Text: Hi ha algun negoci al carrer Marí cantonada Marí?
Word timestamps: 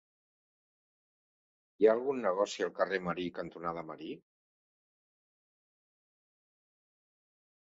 Hi 1.83 1.87
ha 1.87 1.91
algun 1.93 2.21
negoci 2.27 2.65
al 2.67 2.73
carrer 2.79 3.01
Marí 3.09 3.25
cantonada 3.41 3.83
Marí? 3.91 4.09